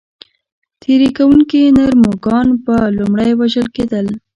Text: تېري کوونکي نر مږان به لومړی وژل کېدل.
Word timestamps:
تېري 0.81 1.09
کوونکي 1.17 1.61
نر 1.77 1.91
مږان 2.03 2.47
به 2.65 2.77
لومړی 2.97 3.31
وژل 3.39 3.67
کېدل. 3.75 4.05